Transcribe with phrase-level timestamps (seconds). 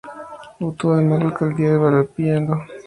[0.61, 2.57] Obtuvo además la alcaldía de Villalpando.